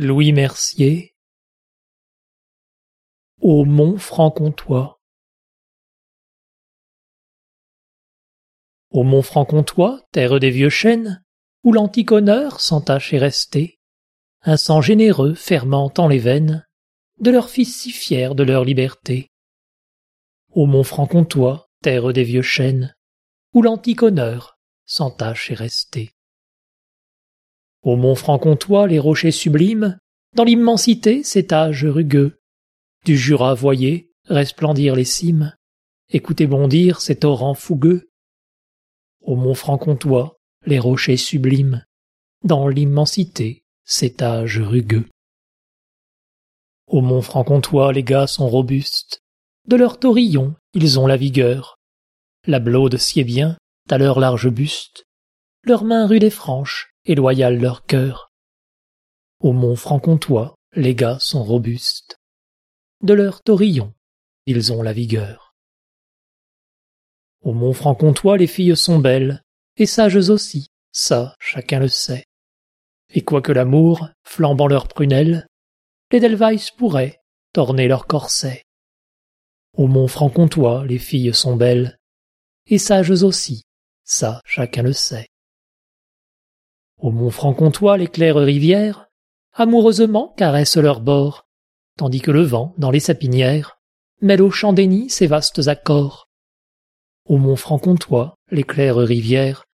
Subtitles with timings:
[0.00, 1.16] Louis Mercier
[3.40, 5.00] Au Mont Franc-Comtois
[8.90, 11.24] Au Mont Franc-Comtois, terre des vieux chênes,
[11.64, 13.80] où l'antique honneur sans tâche est resté,
[14.42, 16.64] un sang généreux fermentant les veines
[17.18, 19.32] de leurs fils si fiers de leur liberté.
[20.52, 22.94] Au Mont Franc-Comtois, terre des vieux chênes,
[23.52, 26.12] où l'antique honneur sans tâche est resté.
[27.88, 29.98] Au mont Franc-Comtois, les rochers sublimes,
[30.36, 32.38] dans l'immensité s'étagent rugueux.
[33.06, 35.56] Du Jura voyez resplendir les cimes,
[36.10, 38.10] écoutez bondir ces torrents fougueux.
[39.22, 41.82] Au mont Franc-Comtois, les rochers sublimes,
[42.44, 45.08] dans l'immensité s'étagent rugueux.
[46.88, 49.22] Au mont Franc-Comtois, les gars sont robustes,
[49.66, 51.78] de leur taurillon ils ont la vigueur.
[52.46, 53.56] La blaude sied bien
[53.88, 55.04] à leur large buste,
[55.64, 58.30] leurs mains rudes et franches, et loyal leur cœur.
[59.40, 62.20] Au mont Franc-Comtois, les gars sont robustes.
[63.02, 63.94] De leur taurillon,
[64.46, 65.54] ils ont la vigueur.
[67.40, 69.42] Au mont Franc-Comtois, les filles sont belles,
[69.78, 72.24] et sages aussi, ça, chacun le sait.
[73.10, 75.46] Et quoique l'amour, flambant leurs prunelles,
[76.12, 77.20] les Delweiss pourraient
[77.54, 78.64] torner leurs corsets.
[79.72, 81.98] Au mont Franc-Comtois, les filles sont belles,
[82.66, 83.62] et sages aussi,
[84.04, 85.28] ça, chacun le sait.
[86.98, 89.08] Au mont Franc-Comtois, les claires rivières,
[89.52, 91.46] amoureusement caressent leurs bords,
[91.96, 93.78] tandis que le vent, dans les sapinières,
[94.20, 96.28] mêle au chant des ses vastes accords.
[97.24, 99.64] Au mont Franc-Comtois, les claires rivières,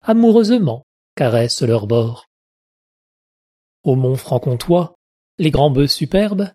[0.00, 0.82] amoureusement
[1.14, 2.24] caressent leurs bords.
[3.82, 4.94] Au mont Franc-Comtois,
[5.38, 6.48] les grands bœufs superbes,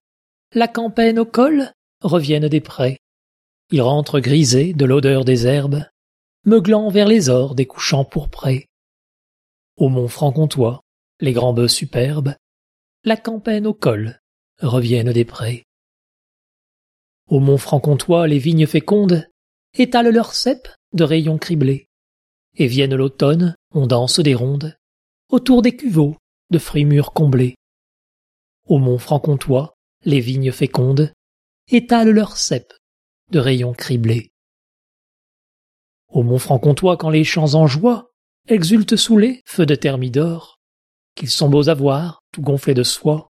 [0.53, 1.71] la campagne au col,
[2.01, 2.97] reviennent des prés.
[3.69, 5.83] Ils rentrent grisés de l'odeur des herbes,
[6.43, 8.67] meuglant vers les ors des couchants pourprés.
[9.77, 10.81] Au mont Franc-Comtois,
[11.19, 12.33] les grands bœufs superbes,
[13.03, 14.19] la campagne au col,
[14.59, 15.65] reviennent des prés.
[17.27, 19.29] Au mont Franc-Comtois, les vignes fécondes
[19.75, 21.89] étalent leurs cèpes de rayons criblés,
[22.55, 24.75] et viennent l'automne, on danse des rondes,
[25.29, 26.17] autour des cuveaux
[26.49, 27.53] de fruits mûrs comblés.
[28.65, 29.75] Au mont Franc-Comtois,
[30.05, 31.13] les vignes fécondes
[31.67, 32.73] étalent leurs cèpes
[33.29, 34.31] de rayons criblés.
[36.07, 38.09] Au mont Franc-Comtois, quand les champs en joie
[38.47, 40.59] exultent sous les feux de thermidor,
[41.15, 43.29] qu'ils sont beaux à voir, tout gonflés de soie,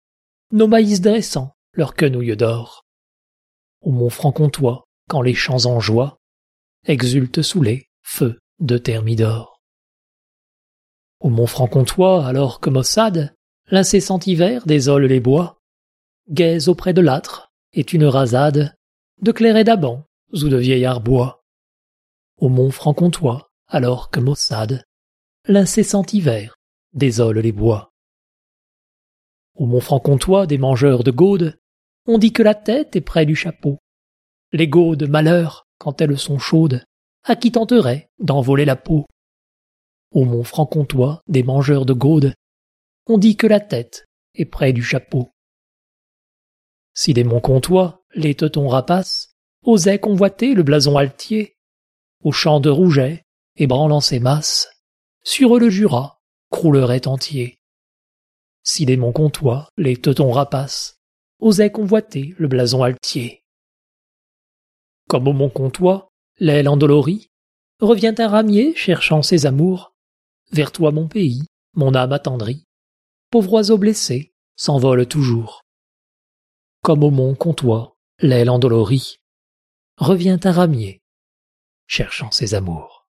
[0.50, 2.84] nos maïs dressant leurs quenouilles d'or.
[3.80, 6.18] Au mont Franc-Comtois, quand les champs en joie
[6.86, 9.60] exultent sous les feux de thermidor.
[11.20, 13.34] Au mont Franc-Comtois, alors que Maussade,
[13.66, 15.58] l'incessant hiver désole les bois,
[16.28, 18.76] gaise auprès de l'âtre est une rasade
[19.20, 21.44] de clairets d'abans ou de vieillards bois.
[22.38, 24.84] Au mont Franc-Comtois, alors que Maussade,
[25.46, 26.56] l'incessant hiver
[26.94, 27.90] désole les bois.
[29.54, 31.60] Au mont Franc-Comtois des mangeurs de gaudes,
[32.06, 33.78] on dit que la tête est près du chapeau.
[34.52, 36.82] Les gaudes, malheur, quand elles sont chaudes,
[37.24, 39.04] à qui tenterait d'envoler la peau?
[40.12, 42.32] Au mont Franc-Comtois des mangeurs de gaudes,
[43.06, 45.30] on dit que la tête est près du chapeau.
[46.94, 51.56] Si des monts comtois, les teutons rapaces, osaient convoiter le blason altier,
[52.22, 53.24] au champ de rouget,
[53.56, 54.73] ébranlant ses masses,
[55.24, 56.20] sur eux le Jura
[56.50, 57.58] croulerait entier.
[58.62, 61.00] Si des monts comtois, les teutons rapaces,
[61.40, 63.44] osaient convoiter le blason altier.
[65.08, 66.08] Comme au mont comtois,
[66.38, 67.30] l'aile endolorie,
[67.80, 69.94] revient un ramier cherchant ses amours,
[70.52, 71.42] vers toi mon pays,
[71.74, 72.64] mon âme attendrie,
[73.30, 75.62] pauvre oiseau blessé, s'envole toujours.
[76.82, 79.16] Comme au mont comtois, l'aile endolorie,
[79.98, 81.02] revient un ramier,
[81.86, 83.03] cherchant ses amours.